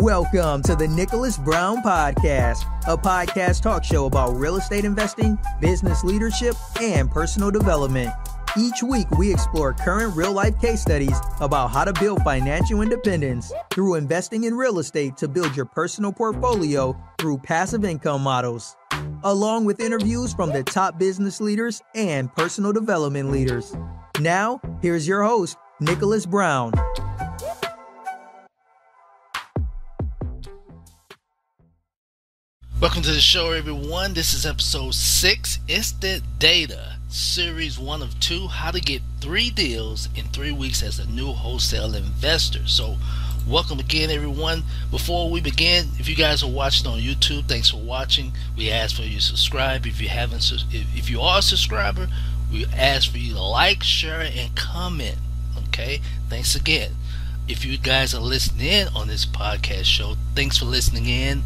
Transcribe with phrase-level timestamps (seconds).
[0.00, 6.04] Welcome to the Nicholas Brown Podcast, a podcast talk show about real estate investing, business
[6.04, 8.10] leadership, and personal development.
[8.58, 13.50] Each week, we explore current real life case studies about how to build financial independence
[13.72, 18.76] through investing in real estate to build your personal portfolio through passive income models,
[19.24, 23.74] along with interviews from the top business leaders and personal development leaders.
[24.20, 26.74] Now, here's your host, Nicholas Brown.
[32.86, 34.14] Welcome to the show, everyone.
[34.14, 40.08] This is episode six Instant Data, series one of two How to Get Three Deals
[40.14, 42.64] in Three Weeks as a New Wholesale Investor.
[42.68, 42.96] So,
[43.44, 44.62] welcome again, everyone.
[44.92, 48.30] Before we begin, if you guys are watching on YouTube, thanks for watching.
[48.56, 49.84] We ask for you to subscribe.
[49.84, 52.06] If you haven't, if you are a subscriber,
[52.52, 55.18] we ask for you to like, share, and comment.
[55.70, 56.92] Okay, thanks again.
[57.48, 61.44] If you guys are listening in on this podcast show, thanks for listening in.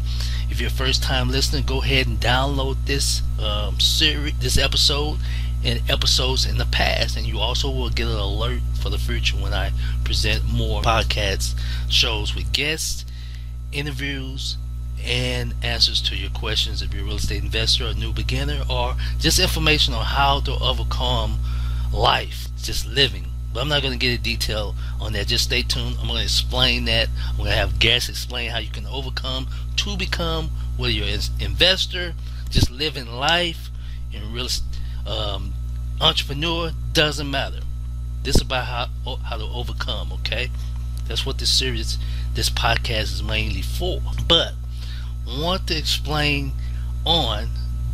[0.49, 5.19] If you're first time listening, go ahead and download this um, series, this episode,
[5.63, 9.37] and episodes in the past, and you also will get an alert for the future
[9.37, 11.53] when I present more podcast
[11.87, 13.05] shows with guests,
[13.71, 14.57] interviews,
[15.05, 18.95] and answers to your questions if you're a real estate investor, a new beginner, or
[19.19, 21.37] just information on how to overcome
[21.93, 25.27] life, just living but I'm not going to get into detail on that.
[25.27, 25.97] Just stay tuned.
[25.99, 27.09] I'm going to explain that.
[27.29, 31.19] I'm going to have guests explain how you can overcome to become, whether you're an
[31.39, 32.13] investor,
[32.49, 33.69] just living life,
[34.13, 34.47] in real
[35.07, 35.53] um,
[35.99, 37.61] entrepreneur, doesn't matter.
[38.23, 40.11] This is about how how to overcome.
[40.13, 40.49] Okay,
[41.07, 41.97] that's what this series,
[42.33, 44.01] this podcast is mainly for.
[44.27, 44.53] But
[45.27, 46.53] want to explain
[47.05, 47.49] on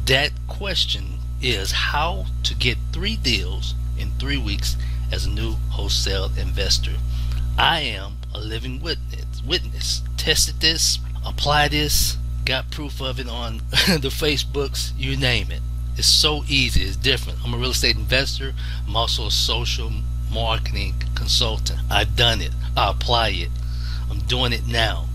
[0.06, 4.76] that question is how to get three deals in three weeks
[5.12, 6.94] as a new wholesale investor.
[7.58, 9.42] I am a living witness.
[9.44, 15.62] Witness tested this, applied this, got proof of it on the Facebooks, you name it.
[15.98, 16.84] It's so easy.
[16.84, 17.40] It's different.
[17.44, 18.54] I'm a real estate investor.
[18.88, 19.92] I'm also a social
[20.32, 21.80] marketing consultant.
[21.90, 22.52] I've done it.
[22.76, 23.50] I apply it.
[24.10, 25.08] I'm doing it now.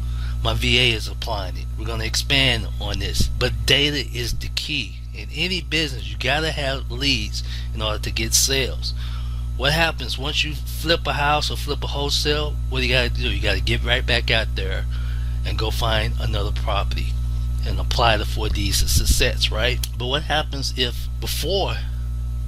[0.42, 1.66] My VA is applying it.
[1.78, 3.28] We're going to expand on this.
[3.28, 4.96] But data is the key.
[5.14, 7.44] In any business, you got to have leads
[7.74, 8.92] in order to get sales
[9.62, 12.56] what happens once you flip a house or flip a wholesale?
[12.68, 13.30] What do you got to do?
[13.30, 14.86] You got to get right back out there
[15.46, 17.12] and go find another property
[17.64, 19.78] and apply the four D's of success, right?
[19.96, 21.76] But what happens if before,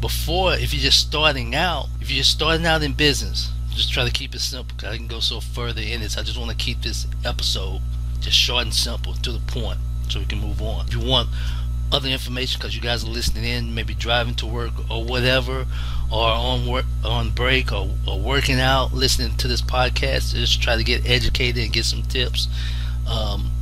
[0.01, 4.05] before, if you're just starting out, if you're just starting out in business, just try
[4.05, 4.77] to keep it simple.
[4.77, 6.19] Cause I can go so further in this.
[6.19, 7.81] I just want to keep this episode
[8.19, 10.89] just short and simple to the point, so we can move on.
[10.89, 11.29] If you want
[11.95, 15.65] other information because you guys are listening in, maybe driving to work or whatever,
[16.13, 20.77] or on work on break or, or working out, listening to this podcast, just try
[20.77, 22.49] to get educated and get some tips.
[23.09, 23.53] Um,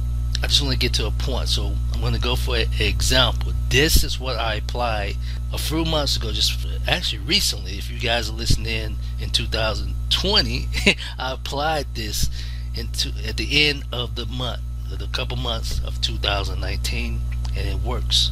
[0.42, 2.68] I just want to get to a point, so I'm going to go for an
[2.80, 3.52] example.
[3.68, 5.16] This is what I applied
[5.52, 7.72] a few months ago, just actually recently.
[7.72, 10.68] If you guys are listening in in 2020,
[11.18, 12.30] I applied this
[12.74, 17.20] into at the end of the month, the couple months of 2019
[17.56, 18.30] and it works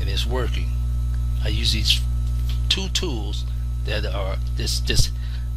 [0.00, 0.70] and it's working.
[1.42, 2.00] I use these
[2.68, 3.44] two tools
[3.84, 5.10] that are this this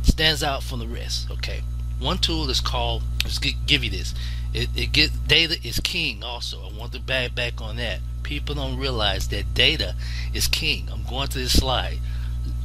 [0.04, 1.62] stands out from the rest okay?
[2.00, 4.14] One tool is called let's give you this.
[4.54, 6.60] It, it get data is king also.
[6.62, 8.00] I want to back back on that.
[8.24, 9.96] People don't realize that data
[10.34, 10.90] is king.
[10.92, 12.00] I'm going to this slide.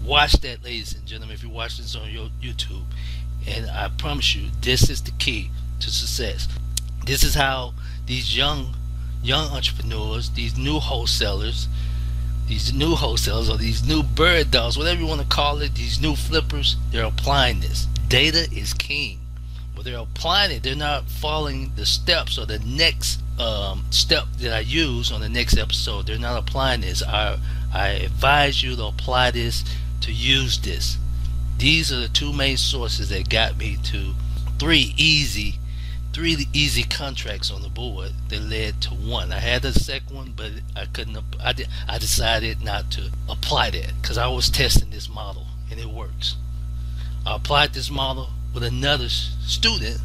[0.04, 2.84] Watch that ladies and gentlemen if you watch this on your YouTube.
[3.46, 5.50] And I promise you this is the key
[5.80, 6.48] to success.
[7.04, 7.74] This is how
[8.06, 8.74] these young
[9.22, 11.68] young entrepreneurs, these new wholesalers,
[12.48, 16.00] these new wholesalers or these new bird dogs, whatever you want to call it, these
[16.00, 17.86] new flippers, they're applying this.
[18.08, 19.20] Data is king.
[19.74, 24.52] But they're applying it, they're not following the steps or the next um, step that
[24.52, 26.06] I use on the next episode.
[26.06, 27.02] They're not applying this.
[27.02, 27.38] I,
[27.72, 29.64] I advise you to apply this,
[30.02, 30.98] to use this.
[31.58, 34.12] These are the two main sources that got me to
[34.58, 35.58] three easy
[36.12, 39.32] three easy contracts on the board that led to one.
[39.32, 41.18] I had the second one, but I couldn't.
[41.42, 45.80] I did, I decided not to apply that because I was testing this model and
[45.80, 46.36] it works.
[47.24, 50.00] I applied this model with another student,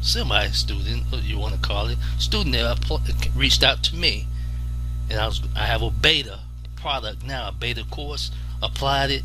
[0.00, 4.28] semi-student, you want to call it, student that reached out to me,
[5.10, 6.40] and I was I have a beta
[6.76, 8.30] product now, a beta course.
[8.62, 9.22] Applied it,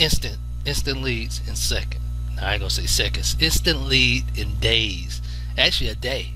[0.00, 2.00] instant, instant leads in second.
[2.36, 5.22] Now I ain't gonna say seconds, instant lead in days
[5.56, 6.32] actually a day.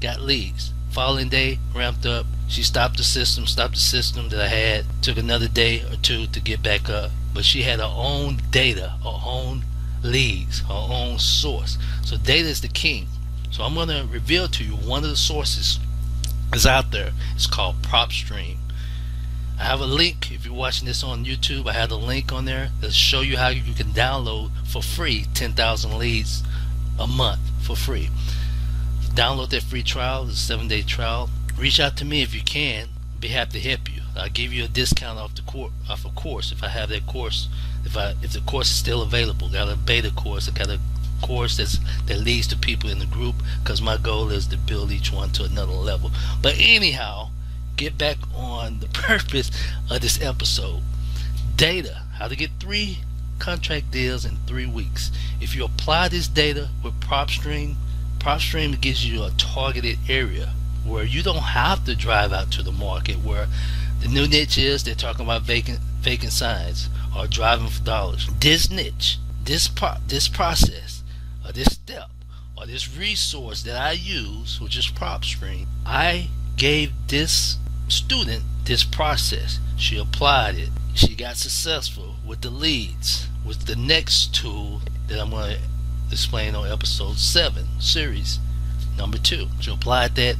[0.00, 0.72] Got leads.
[0.90, 2.26] Following day, ramped up.
[2.48, 4.84] She stopped the system, stopped the system that I had.
[5.00, 7.10] Took another day or two to get back up.
[7.32, 9.64] But she had her own data, her own
[10.02, 11.78] leads, her own source.
[12.04, 13.08] So data is the king.
[13.50, 15.78] So I'm going to reveal to you one of the sources
[16.52, 17.12] is out there.
[17.34, 18.56] It's called PropStream.
[19.58, 21.68] I have a link if you're watching this on YouTube.
[21.68, 25.26] I have a link on there that show you how you can download for free
[25.34, 26.42] 10,000 leads
[26.98, 28.10] a month for free.
[29.14, 31.28] Download that free trial, the seven day trial.
[31.58, 32.88] Reach out to me if you can.
[33.20, 34.02] Be happy to help you.
[34.16, 37.06] I'll give you a discount off the course, off a course if I have that
[37.06, 37.48] course.
[37.84, 40.48] If I if the course is still available, got a beta course.
[40.48, 40.80] I got a
[41.22, 44.90] course that's that leads to people in the group because my goal is to build
[44.90, 46.10] each one to another level.
[46.40, 47.30] But anyhow,
[47.76, 49.50] get back on the purpose
[49.90, 50.82] of this episode.
[51.56, 52.98] Data, how to get three
[53.42, 55.10] contract deals in three weeks.
[55.40, 57.74] If you apply this data with PropStream,
[58.20, 60.50] PropStream gives you a targeted area
[60.86, 63.48] where you don't have to drive out to the market where
[64.00, 68.28] the new niche is they're talking about vacant vacant signs or driving for dollars.
[68.38, 71.02] This niche, this pro- this process,
[71.44, 72.10] or this step,
[72.56, 77.58] or this resource that I use, which is PropStream, I gave this
[77.88, 79.58] student this process.
[79.76, 80.70] She applied it.
[80.94, 83.26] She got successful with the leads.
[83.44, 85.62] With the next tool that I'm going to
[86.10, 88.38] explain on episode 7, series
[88.96, 89.48] number 2.
[89.60, 90.36] She applied that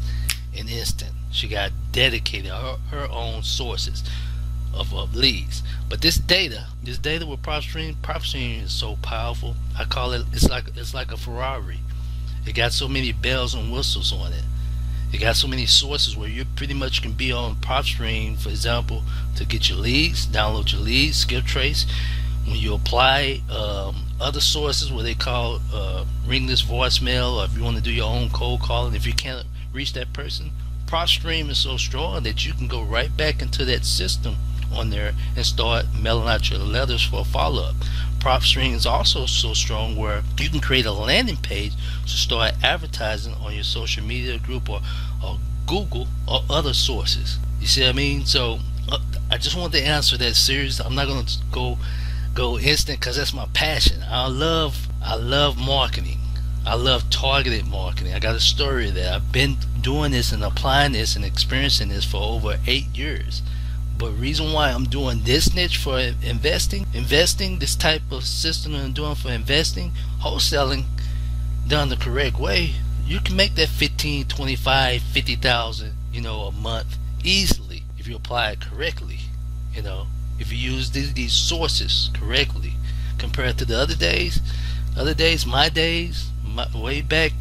[0.54, 1.12] in instant.
[1.30, 4.04] She got dedicated her, her own sources
[4.74, 5.62] of, of leads.
[5.88, 9.56] But this data, this data with PropStream, PropStream is so powerful.
[9.78, 11.80] I call it it's like it's like a Ferrari.
[12.46, 14.44] It got so many bells and whistles on it.
[15.12, 19.02] It got so many sources where you pretty much can be on PropStream, for example,
[19.36, 21.84] to get your leads, download your leads, skip trace.
[22.46, 27.62] When you apply um, other sources, what they call uh, ringless voicemail, or if you
[27.62, 30.50] want to do your own cold calling, if you can't reach that person,
[30.86, 34.36] PropStream is so strong that you can go right back into that system
[34.74, 37.74] on there and start mailing out your letters for a follow-up.
[38.18, 41.72] PropStream is also so strong where you can create a landing page
[42.02, 44.80] to start advertising on your social media group or,
[45.24, 47.38] or Google or other sources.
[47.60, 48.26] You see what I mean?
[48.26, 48.58] So
[48.90, 48.98] uh,
[49.30, 50.80] I just want to answer that series.
[50.80, 51.78] I'm not going to go
[52.34, 54.02] go instant because that's my passion.
[54.08, 56.18] I love I love marketing.
[56.64, 58.14] I love targeted marketing.
[58.14, 62.04] I got a story that I've been doing this and applying this and experiencing this
[62.04, 63.42] for over eight years.
[63.98, 68.92] But reason why I'm doing this niche for investing, investing, this type of system I'm
[68.92, 70.84] doing for investing, wholesaling
[71.66, 72.74] done the correct way,
[73.06, 78.52] you can make that 15, 25, 50,000, you know, a month easily if you apply
[78.52, 79.18] it correctly,
[79.74, 80.06] you know,
[80.38, 82.74] if you use these, these sources correctly
[83.18, 84.40] compared to the other days,
[84.96, 87.32] other days, my days, my, way back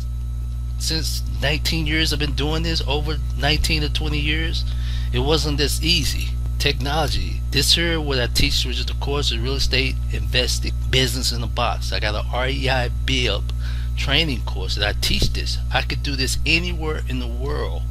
[0.77, 4.65] since 19 years I've been doing this, over 19 to 20 years,
[5.13, 7.41] it wasn't this easy technology.
[7.51, 11.43] This here, what I teach, which is the course of real estate investing, business in
[11.43, 11.91] a box.
[11.91, 13.51] I got a REI build
[13.97, 15.57] training course that I teach this.
[15.73, 17.83] I could do this anywhere in the world.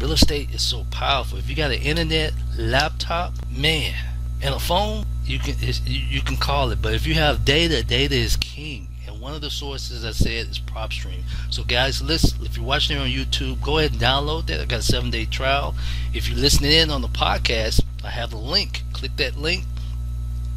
[0.00, 1.38] Real estate is so powerful.
[1.38, 3.94] If you got an internet, laptop, man,
[4.42, 5.54] and a phone, you can
[5.84, 6.80] you can call it.
[6.80, 10.48] But if you have data, data is king and one of the sources I said
[10.48, 11.22] is PropStream.
[11.50, 14.60] So guys, listen, if you're watching it on YouTube, go ahead and download that.
[14.60, 15.74] I got a seven day trial.
[16.12, 18.82] If you're listening in on the podcast, I have a link.
[18.92, 19.64] Click that link.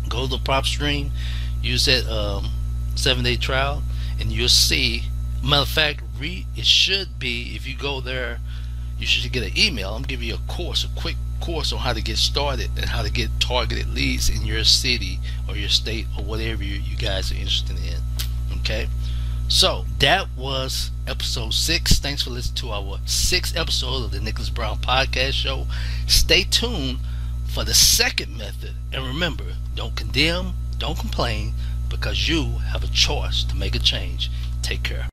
[0.09, 1.11] Go to PropStream.
[1.61, 2.51] Use that um,
[2.95, 3.83] seven day trial,
[4.19, 5.05] and you'll see.
[5.43, 8.39] Matter of fact, it should be if you go there,
[8.99, 9.95] you should get an email.
[9.95, 13.01] I'm giving you a course, a quick course on how to get started and how
[13.01, 17.31] to get targeted leads in your city or your state or whatever you, you guys
[17.31, 17.97] are interested in.
[18.59, 18.87] Okay.
[19.47, 21.99] So that was episode six.
[21.99, 25.67] Thanks for listening to our sixth episode of the Nicholas Brown Podcast Show.
[26.07, 26.99] Stay tuned
[27.47, 28.75] for the second method.
[28.93, 29.43] And remember,
[29.75, 31.53] don't condemn, don't complain,
[31.89, 34.31] because you have a choice to make a change.
[34.61, 35.10] Take care.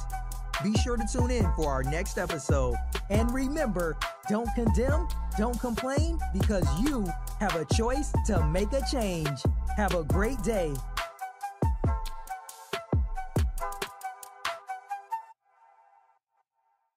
[0.63, 2.75] Be sure to tune in for our next episode.
[3.09, 3.97] And remember,
[4.29, 5.09] don't condemn,
[5.39, 7.09] don't complain, because you
[7.41, 9.41] have a choice to make a change.
[9.75, 10.75] Have a great day.